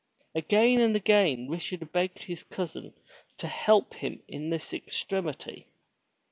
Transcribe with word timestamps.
Again 0.33 0.81
and 0.81 0.95
again 0.95 1.47
Richard 1.47 1.91
begged 1.91 2.23
his 2.23 2.41
cousin 2.41 2.95
to 3.37 3.47
help 3.47 3.93
him 3.93 4.23
in 4.27 4.49
this 4.49 4.73
extremity. 4.73 5.67